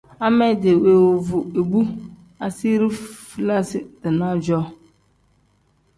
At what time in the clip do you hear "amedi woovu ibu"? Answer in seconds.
0.27-1.81